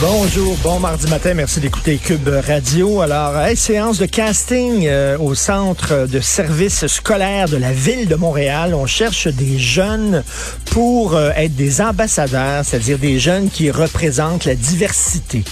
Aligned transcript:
Bonjour, 0.00 0.56
bon 0.64 0.80
mardi 0.80 1.08
matin, 1.08 1.34
merci 1.34 1.60
d'écouter 1.60 1.96
Cube 1.96 2.28
Radio. 2.28 3.02
Alors, 3.02 3.34
séance 3.54 3.98
de 3.98 4.06
casting 4.06 4.86
euh, 4.86 5.16
au 5.18 5.36
centre 5.36 6.08
de 6.08 6.18
services 6.18 6.88
scolaires 6.88 7.48
de 7.48 7.56
la 7.56 7.72
ville 7.72 8.08
de 8.08 8.16
Montréal. 8.16 8.74
On 8.74 8.86
cherche 8.86 9.28
des 9.28 9.58
jeunes 9.58 10.24
pour 10.66 11.14
euh, 11.14 11.30
être 11.36 11.54
des 11.54 11.80
ambassadeurs, 11.80 12.64
c'est-à-dire 12.64 12.98
des 12.98 13.20
jeunes 13.20 13.48
qui 13.48 13.70
représentent 13.70 14.44
la 14.44 14.56
diversité. 14.56 15.44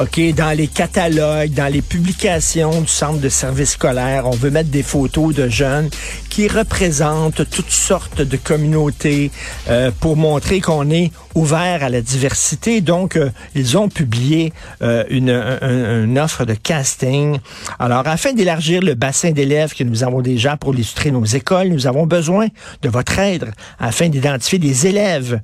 OK, 0.00 0.20
dans 0.34 0.56
les 0.56 0.68
catalogues, 0.68 1.52
dans 1.52 1.70
les 1.70 1.82
publications 1.82 2.80
du 2.80 2.88
centre 2.88 3.20
de 3.20 3.28
services 3.28 3.72
scolaires, 3.72 4.26
on 4.26 4.36
veut 4.36 4.50
mettre 4.50 4.70
des 4.70 4.82
photos 4.82 5.34
de 5.34 5.48
jeunes 5.48 5.90
qui 6.30 6.48
représentent 6.48 7.48
toutes 7.50 7.70
sortes 7.70 8.22
de 8.22 8.36
communautés 8.38 9.30
euh, 9.68 9.90
pour 10.00 10.16
montrer 10.16 10.60
qu'on 10.60 10.90
est 10.90 11.12
ouvert 11.34 11.84
à 11.84 11.88
la 11.90 12.00
diversité. 12.00 12.80
Donc, 12.80 13.18
ils 13.54 13.76
ont 13.78 13.88
publié 13.88 14.52
euh, 14.82 15.04
une, 15.10 15.30
un- 15.30 16.04
une 16.04 16.18
offre 16.18 16.44
de 16.44 16.54
casting. 16.54 17.38
Alors, 17.78 18.06
afin 18.06 18.32
d'élargir 18.32 18.82
le 18.82 18.94
bassin 18.94 19.30
d'élèves 19.30 19.74
que 19.74 19.84
nous 19.84 20.04
avons 20.04 20.20
déjà 20.22 20.56
pour 20.56 20.74
illustrer 20.74 21.10
nos 21.10 21.24
écoles, 21.24 21.68
nous 21.68 21.86
avons 21.86 22.06
besoin 22.06 22.48
de 22.82 22.88
votre 22.88 23.18
aide 23.18 23.50
afin 23.78 24.08
d'identifier 24.08 24.58
des 24.58 24.86
élèves 24.86 25.40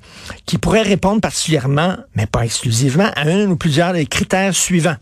qui 0.47 0.59
pourraient 0.59 0.83
répondre 0.83 1.21
particulièrement, 1.21 1.97
mais 2.15 2.27
pas 2.27 2.45
exclusivement, 2.45 3.11
à 3.17 3.23
un 3.29 3.47
ou 3.49 3.57
plusieurs 3.57 3.93
des 3.93 4.07
critères 4.07 4.55
suivants. 4.55 4.97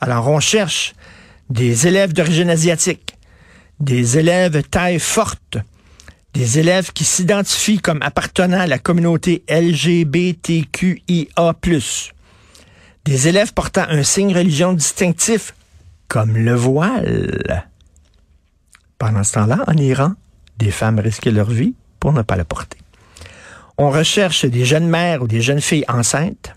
Alors, 0.00 0.28
on 0.28 0.40
cherche 0.40 0.94
des 1.48 1.86
élèves 1.86 2.12
d'origine 2.12 2.50
asiatique, 2.50 3.14
des 3.80 4.18
élèves 4.18 4.62
taille 4.70 4.98
forte, 4.98 5.58
des 6.34 6.58
élèves 6.58 6.92
qui 6.92 7.04
s'identifient 7.04 7.78
comme 7.78 8.02
appartenant 8.02 8.60
à 8.60 8.66
la 8.66 8.78
communauté 8.78 9.42
LGBTQIA+, 9.48 11.24
des 13.06 13.28
élèves 13.28 13.54
portant 13.54 13.86
un 13.88 14.02
signe 14.02 14.34
religion 14.34 14.72
distinctif 14.72 15.54
comme 16.08 16.36
le 16.36 16.54
voile. 16.54 17.68
Pendant 18.98 19.22
ce 19.22 19.34
temps-là, 19.34 19.64
en 19.68 19.76
Iran, 19.76 20.12
des 20.58 20.72
femmes 20.72 20.98
risquaient 20.98 21.30
leur 21.30 21.48
vie 21.48 21.74
pour 22.00 22.12
ne 22.12 22.22
pas 22.22 22.36
le 22.36 22.44
porter. 22.44 22.78
On 23.78 23.90
recherche 23.90 24.44
des 24.44 24.64
jeunes 24.64 24.88
mères 24.88 25.22
ou 25.22 25.28
des 25.28 25.40
jeunes 25.40 25.60
filles 25.60 25.84
enceintes. 25.88 26.52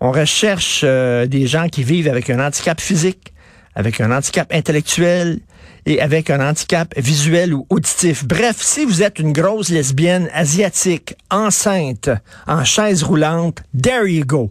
On 0.00 0.10
recherche 0.10 0.82
euh, 0.84 1.26
des 1.26 1.46
gens 1.46 1.68
qui 1.68 1.82
vivent 1.82 2.08
avec 2.08 2.30
un 2.30 2.44
handicap 2.44 2.80
physique, 2.80 3.34
avec 3.74 4.00
un 4.00 4.10
handicap 4.10 4.52
intellectuel 4.54 5.40
et 5.84 6.00
avec 6.00 6.30
un 6.30 6.48
handicap 6.48 6.94
visuel 6.96 7.52
ou 7.52 7.66
auditif. 7.68 8.24
Bref, 8.24 8.56
si 8.58 8.86
vous 8.86 9.02
êtes 9.02 9.18
une 9.18 9.32
grosse 9.32 9.68
lesbienne 9.68 10.30
asiatique, 10.32 11.14
enceinte, 11.30 12.08
en 12.46 12.64
chaise 12.64 13.02
roulante, 13.02 13.62
there 13.82 14.06
you 14.06 14.24
go. 14.24 14.50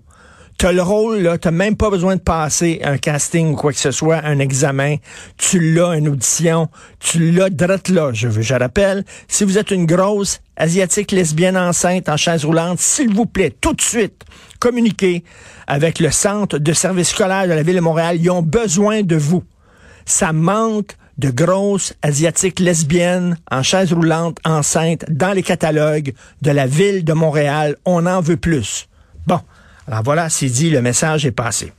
T'as 0.64 0.72
le 0.72 0.81
rôle, 0.81 1.17
là, 1.17 1.38
t'as 1.38 1.52
même 1.52 1.75
pas 1.75 1.89
besoin 1.89 2.16
de 2.16 2.22
passer 2.22 2.80
un 2.86 2.97
casting 2.97 3.52
ou 3.52 3.56
quoi 3.58 3.73
que 3.73 3.80
ce 3.80 3.92
soit, 3.92 4.24
un 4.24 4.40
examen. 4.40 4.96
Tu 5.38 5.74
l'as, 5.74 5.97
une 5.97 6.07
audition, 6.07 6.69
tu 7.01 7.34
l'as 7.34 7.50
drette 7.50 7.90
là. 7.90 8.12
Je, 8.13 8.29
je 8.29 8.53
rappelle, 8.53 9.03
si 9.28 9.44
vous 9.44 9.57
êtes 9.57 9.72
une 9.72 9.85
grosse 9.85 10.40
asiatique 10.56 11.12
lesbienne 11.12 11.57
enceinte 11.57 12.07
en 12.07 12.16
chaise 12.16 12.46
roulante, 12.46 12.79
s'il 12.79 13.13
vous 13.13 13.25
plaît, 13.25 13.53
tout 13.59 13.73
de 13.73 13.81
suite, 13.81 14.23
communiquez 14.59 15.25
avec 15.68 16.00
le 16.00 16.12
centre 16.12 16.57
de 16.59 16.72
service 16.72 17.09
scolaire 17.09 17.44
de 17.44 17.52
la 17.52 17.63
ville 17.63 17.75
de 17.75 17.81
Montréal. 17.81 18.16
Ils 18.18 18.31
ont 18.31 18.41
besoin 18.41 19.02
de 19.02 19.18
vous. 19.18 19.44
Ça 20.06 20.31
manque 20.31 20.96
de 21.18 21.29
grosses 21.29 21.94
asiatiques 22.03 22.62
lesbiennes 22.62 23.38
en 23.52 23.63
chaise 23.63 23.91
roulante 23.91 24.38
enceinte 24.46 25.03
dans 25.09 25.34
les 25.34 25.44
catalogues 25.44 26.13
de 26.41 26.52
la 26.52 26.68
ville 26.68 27.03
de 27.03 27.12
Montréal. 27.12 27.75
On 27.84 28.06
en 28.06 28.22
veut 28.22 28.38
plus. 28.38 28.88
Alors 29.88 30.03
voilà, 30.03 30.29
c'est 30.29 30.47
dit, 30.47 30.69
le 30.69 30.81
message 30.81 31.25
est 31.25 31.31
passé. 31.31 31.73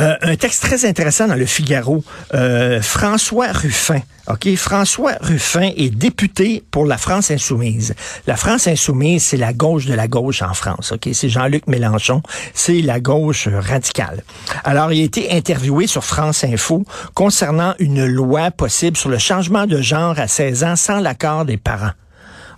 Euh, 0.00 0.16
un 0.22 0.36
texte 0.36 0.62
très 0.62 0.84
intéressant 0.84 1.28
dans 1.28 1.34
le 1.34 1.46
Figaro. 1.46 2.02
Euh, 2.34 2.80
François 2.80 3.52
Ruffin. 3.52 4.00
OK, 4.28 4.54
François 4.56 5.14
Ruffin 5.20 5.70
est 5.76 5.90
député 5.90 6.62
pour 6.70 6.86
la 6.86 6.96
France 6.96 7.30
insoumise. 7.30 7.94
La 8.26 8.36
France 8.36 8.68
insoumise, 8.68 9.24
c'est 9.24 9.36
la 9.36 9.52
gauche 9.52 9.86
de 9.86 9.94
la 9.94 10.08
gauche 10.08 10.42
en 10.42 10.54
France. 10.54 10.92
OK, 10.92 11.08
c'est 11.12 11.28
Jean-Luc 11.28 11.66
Mélenchon, 11.66 12.22
c'est 12.54 12.80
la 12.82 13.00
gauche 13.00 13.48
radicale. 13.48 14.22
Alors, 14.64 14.92
il 14.92 15.02
a 15.02 15.04
été 15.04 15.32
interviewé 15.32 15.86
sur 15.86 16.04
France 16.04 16.44
Info 16.44 16.84
concernant 17.14 17.74
une 17.78 18.06
loi 18.06 18.50
possible 18.50 18.96
sur 18.96 19.08
le 19.08 19.18
changement 19.18 19.66
de 19.66 19.80
genre 19.80 20.18
à 20.18 20.28
16 20.28 20.64
ans 20.64 20.76
sans 20.76 21.00
l'accord 21.00 21.44
des 21.44 21.56
parents. 21.56 21.92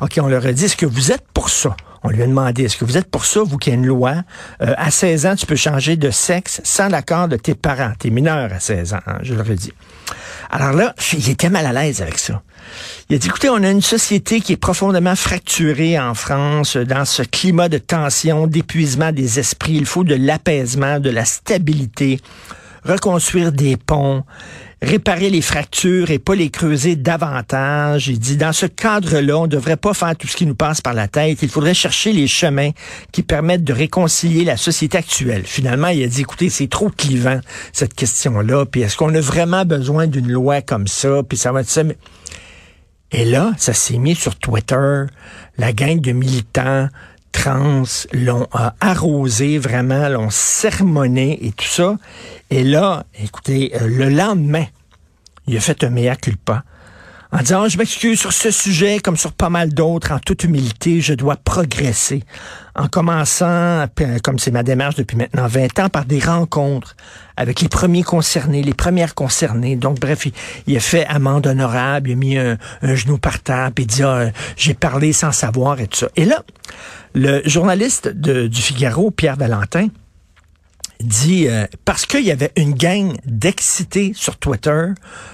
OK, 0.00 0.18
on 0.22 0.28
leur 0.28 0.46
a 0.46 0.52
dit, 0.52 0.64
est-ce 0.64 0.76
que 0.76 0.86
vous 0.86 1.12
êtes 1.12 1.24
pour 1.32 1.50
ça? 1.50 1.76
On 2.02 2.10
lui 2.10 2.22
a 2.22 2.26
demandé, 2.26 2.64
est-ce 2.64 2.76
que 2.76 2.84
vous 2.84 2.98
êtes 2.98 3.10
pour 3.10 3.24
ça, 3.24 3.42
vous 3.42 3.56
qui 3.56 3.70
avez 3.70 3.78
une 3.78 3.86
loi, 3.86 4.16
euh, 4.60 4.74
à 4.76 4.90
16 4.90 5.24
ans, 5.26 5.36
tu 5.36 5.46
peux 5.46 5.56
changer 5.56 5.96
de 5.96 6.10
sexe 6.10 6.60
sans 6.62 6.88
l'accord 6.88 7.28
de 7.28 7.36
tes 7.36 7.54
parents. 7.54 7.92
T'es 7.98 8.10
mineur 8.10 8.52
à 8.52 8.60
16 8.60 8.92
ans, 8.92 9.00
hein, 9.06 9.18
je 9.22 9.32
leur 9.32 9.50
ai 9.50 9.54
dit. 9.54 9.72
Alors 10.50 10.72
là, 10.72 10.94
il 11.14 11.30
était 11.30 11.48
mal 11.48 11.64
à 11.64 11.72
l'aise 11.72 12.02
avec 12.02 12.18
ça. 12.18 12.42
Il 13.08 13.16
a 13.16 13.18
dit, 13.18 13.28
écoutez, 13.28 13.48
on 13.48 13.62
a 13.62 13.70
une 13.70 13.82
société 13.82 14.42
qui 14.42 14.52
est 14.52 14.58
profondément 14.58 15.16
fracturée 15.16 15.98
en 15.98 16.12
France, 16.12 16.76
dans 16.76 17.06
ce 17.06 17.22
climat 17.22 17.70
de 17.70 17.78
tension, 17.78 18.46
d'épuisement 18.46 19.10
des 19.10 19.38
esprits. 19.38 19.76
Il 19.76 19.86
faut 19.86 20.04
de 20.04 20.14
l'apaisement, 20.14 21.00
de 21.00 21.10
la 21.10 21.24
stabilité, 21.24 22.20
reconstruire 22.84 23.52
des 23.52 23.76
ponts, 23.76 24.24
réparer 24.82 25.30
les 25.30 25.40
fractures 25.40 26.10
et 26.10 26.18
pas 26.18 26.34
les 26.34 26.50
creuser 26.50 26.96
davantage. 26.96 28.08
Il 28.08 28.18
dit, 28.18 28.36
dans 28.36 28.52
ce 28.52 28.66
cadre-là, 28.66 29.38
on 29.38 29.42
ne 29.44 29.48
devrait 29.48 29.76
pas 29.76 29.94
faire 29.94 30.14
tout 30.16 30.26
ce 30.28 30.36
qui 30.36 30.46
nous 30.46 30.54
passe 30.54 30.80
par 30.80 30.94
la 30.94 31.08
tête. 31.08 31.42
Il 31.42 31.48
faudrait 31.48 31.74
chercher 31.74 32.12
les 32.12 32.26
chemins 32.26 32.70
qui 33.12 33.22
permettent 33.22 33.64
de 33.64 33.72
réconcilier 33.72 34.44
la 34.44 34.56
société 34.56 34.98
actuelle. 34.98 35.42
Finalement, 35.44 35.88
il 35.88 36.02
a 36.04 36.06
dit, 36.06 36.20
écoutez, 36.20 36.50
c'est 36.50 36.68
trop 36.68 36.90
clivant, 36.90 37.40
cette 37.72 37.94
question-là. 37.94 38.66
Puis 38.66 38.82
est-ce 38.82 38.96
qu'on 38.96 39.14
a 39.14 39.20
vraiment 39.20 39.64
besoin 39.64 40.06
d'une 40.06 40.30
loi 40.30 40.60
comme 40.60 40.86
ça? 40.86 41.22
Puis 41.28 41.38
ça 41.38 41.52
va 41.52 41.62
être 41.62 41.70
ça. 41.70 41.82
Et 43.12 43.24
là, 43.24 43.52
ça 43.56 43.72
s'est 43.72 43.98
mis 43.98 44.14
sur 44.14 44.36
Twitter. 44.36 45.04
La 45.56 45.72
gang 45.72 46.00
de 46.00 46.12
militants 46.12 46.88
trans 47.34 47.82
l'ont 48.12 48.46
euh, 48.54 48.70
arrosé 48.80 49.58
vraiment, 49.58 50.08
l'ont 50.08 50.30
sermonné 50.30 51.44
et 51.44 51.52
tout 51.52 51.66
ça. 51.66 51.96
Et 52.48 52.64
là, 52.64 53.04
écoutez, 53.18 53.72
euh, 53.74 53.86
le 53.86 54.08
lendemain, 54.08 54.64
il 55.46 55.56
a 55.56 55.60
fait 55.60 55.84
un 55.84 55.90
mea 55.90 56.16
culpa 56.16 56.64
en 57.34 57.38
disant, 57.38 57.68
je 57.68 57.76
m'excuse 57.78 58.20
sur 58.20 58.32
ce 58.32 58.52
sujet, 58.52 59.00
comme 59.00 59.16
sur 59.16 59.32
pas 59.32 59.50
mal 59.50 59.74
d'autres, 59.74 60.12
en 60.12 60.20
toute 60.20 60.44
humilité, 60.44 61.00
je 61.00 61.14
dois 61.14 61.34
progresser. 61.34 62.22
En 62.76 62.86
commençant, 62.86 63.86
p- 63.92 64.20
comme 64.22 64.38
c'est 64.38 64.52
ma 64.52 64.62
démarche 64.62 64.94
depuis 64.94 65.16
maintenant 65.16 65.48
20 65.48 65.80
ans, 65.80 65.88
par 65.88 66.04
des 66.04 66.20
rencontres 66.20 66.94
avec 67.36 67.60
les 67.60 67.68
premiers 67.68 68.04
concernés, 68.04 68.62
les 68.62 68.72
premières 68.72 69.16
concernées. 69.16 69.74
Donc, 69.74 69.98
bref, 69.98 70.28
il, 70.68 70.76
a 70.76 70.80
fait 70.80 71.06
amende 71.06 71.48
honorable, 71.48 72.10
il 72.10 72.12
a 72.12 72.16
mis 72.16 72.38
un, 72.38 72.56
genou 72.82 73.18
par 73.18 73.40
terre, 73.40 73.70
puis 73.74 73.84
dit, 73.84 74.04
Ah, 74.04 74.26
j'ai 74.56 74.74
parlé 74.74 75.12
sans 75.12 75.32
savoir 75.32 75.80
et 75.80 75.88
tout 75.88 75.98
ça. 75.98 76.08
Et 76.14 76.24
là, 76.24 76.44
le 77.14 77.42
journaliste 77.46 78.08
du 78.08 78.62
Figaro, 78.62 79.10
Pierre 79.10 79.36
Valentin, 79.36 79.88
dit 81.00 81.48
euh, 81.48 81.66
parce 81.84 82.06
qu'il 82.06 82.24
y 82.24 82.30
avait 82.30 82.52
une 82.56 82.74
gang 82.74 83.14
d'excités 83.24 84.12
sur 84.14 84.36
Twitter, 84.36 84.86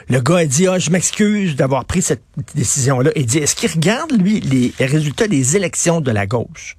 le 0.09 0.21
gars 0.21 0.39
a 0.39 0.47
dit 0.47 0.67
ah 0.67 0.79
je 0.79 0.91
m'excuse 0.91 1.57
d'avoir 1.57 1.85
pris 1.85 2.03
cette 2.03 2.23
décision 2.55 3.01
là. 3.01 3.11
Il 3.17 3.27
dit 3.27 3.39
est-ce 3.39 3.57
qu'il 3.57 3.71
regarde 3.71 4.13
lui 4.13 4.41
les 4.41 4.73
résultats 4.79 5.29
des 5.29 5.57
élections 5.57 6.01
de 6.01 6.11
la 6.11 6.27
gauche? 6.27 6.77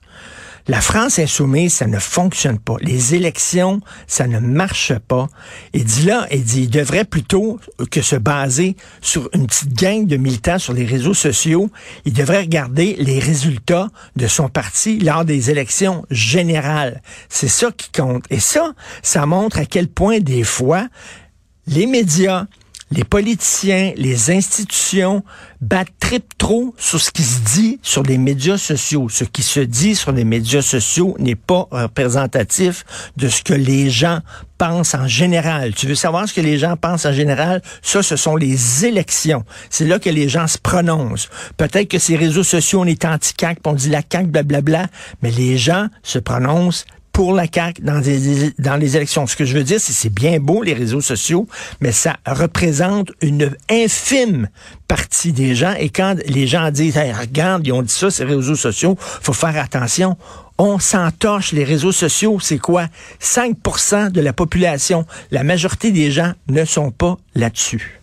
La 0.67 0.81
France 0.81 1.19
insoumise, 1.19 1.73
ça 1.73 1.87
ne 1.87 1.99
fonctionne 1.99 2.59
pas. 2.59 2.75
Les 2.81 3.15
élections, 3.15 3.81
ça 4.07 4.27
ne 4.27 4.39
marche 4.39 4.93
pas. 5.07 5.27
Il 5.73 5.85
dit 5.85 6.03
là, 6.03 6.27
il 6.31 6.43
dit, 6.43 6.63
il 6.63 6.69
devrait 6.69 7.05
plutôt 7.05 7.59
que 7.89 8.01
se 8.01 8.15
baser 8.15 8.75
sur 9.01 9.29
une 9.33 9.47
petite 9.47 9.73
gang 9.73 10.05
de 10.05 10.17
militants 10.17 10.59
sur 10.59 10.73
les 10.73 10.85
réseaux 10.85 11.13
sociaux. 11.13 11.69
Il 12.05 12.13
devrait 12.13 12.41
regarder 12.41 12.95
les 12.99 13.19
résultats 13.19 13.89
de 14.15 14.27
son 14.27 14.49
parti 14.49 14.99
lors 14.99 15.25
des 15.25 15.49
élections 15.49 16.05
générales. 16.11 17.01
C'est 17.29 17.47
ça 17.47 17.71
qui 17.71 17.89
compte. 17.91 18.25
Et 18.29 18.39
ça, 18.39 18.73
ça 19.01 19.25
montre 19.25 19.57
à 19.57 19.65
quel 19.65 19.87
point 19.87 20.19
des 20.19 20.43
fois, 20.43 20.87
les 21.67 21.87
médias, 21.87 22.45
les 22.91 23.05
politiciens, 23.05 23.93
les 23.95 24.31
institutions 24.31 25.23
battent 25.61 25.93
trip 25.99 26.37
trop 26.37 26.75
sur 26.77 26.99
ce 26.99 27.09
qui 27.09 27.23
se 27.23 27.39
dit 27.39 27.79
sur 27.81 28.03
les 28.03 28.17
médias 28.17 28.57
sociaux. 28.57 29.07
Ce 29.09 29.23
qui 29.23 29.43
se 29.43 29.61
dit 29.61 29.95
sur 29.95 30.11
les 30.11 30.25
médias 30.25 30.61
sociaux 30.61 31.15
n'est 31.17 31.35
pas 31.35 31.67
représentatif 31.71 32.83
de 33.15 33.29
ce 33.29 33.43
que 33.43 33.53
les 33.53 33.89
gens 33.89 34.19
pensent 34.57 34.93
en 34.93 35.07
général. 35.07 35.73
Tu 35.73 35.87
veux 35.87 35.95
savoir 35.95 36.27
ce 36.27 36.33
que 36.33 36.41
les 36.41 36.57
gens 36.57 36.75
pensent 36.75 37.05
en 37.05 37.13
général? 37.13 37.61
Ça, 37.81 38.03
ce 38.03 38.17
sont 38.17 38.35
les 38.35 38.85
élections. 38.85 39.45
C'est 39.69 39.85
là 39.85 39.97
que 39.97 40.09
les 40.09 40.27
gens 40.27 40.47
se 40.47 40.57
prononcent. 40.57 41.29
Peut-être 41.55 41.87
que 41.87 41.99
ces 41.99 42.17
réseaux 42.17 42.43
sociaux, 42.43 42.81
on 42.81 42.85
est 42.85 43.05
anti-CAC, 43.05 43.59
on 43.65 43.73
dit 43.73 43.89
la 43.89 44.03
CAC, 44.03 44.27
blablabla, 44.27 44.87
mais 45.21 45.31
les 45.31 45.57
gens 45.57 45.87
se 46.03 46.19
prononcent 46.19 46.85
pour 47.11 47.33
la 47.33 47.45
CAQ 47.51 47.81
dans, 47.81 47.99
les 48.77 48.95
élections. 48.97 49.27
Ce 49.27 49.35
que 49.35 49.45
je 49.45 49.57
veux 49.57 49.63
dire, 49.63 49.79
c'est 49.79 49.93
c'est 49.93 50.09
bien 50.09 50.39
beau, 50.39 50.63
les 50.63 50.73
réseaux 50.73 51.01
sociaux, 51.01 51.47
mais 51.79 51.91
ça 51.91 52.17
représente 52.25 53.11
une 53.21 53.51
infime 53.69 54.49
partie 54.87 55.31
des 55.33 55.55
gens. 55.55 55.73
Et 55.79 55.89
quand 55.89 56.15
les 56.25 56.47
gens 56.47 56.71
disent, 56.71 56.97
regarde, 56.97 57.65
ils 57.65 57.71
ont 57.71 57.81
dit 57.81 57.93
ça, 57.93 58.09
ces 58.09 58.23
réseaux 58.23 58.55
sociaux, 58.55 58.97
faut 58.99 59.33
faire 59.33 59.57
attention. 59.57 60.17
On 60.57 60.79
s'entorche 60.79 61.53
les 61.53 61.63
réseaux 61.63 61.91
sociaux, 61.91 62.39
c'est 62.39 62.59
quoi? 62.59 62.87
5% 63.21 64.11
de 64.11 64.21
la 64.21 64.33
population. 64.33 65.05
La 65.31 65.43
majorité 65.43 65.91
des 65.91 66.11
gens 66.11 66.33
ne 66.49 66.65
sont 66.65 66.91
pas 66.91 67.17
là-dessus. 67.35 68.00